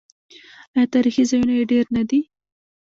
[0.75, 2.19] آیا تاریخي ځایونه یې ډیر نه دي؟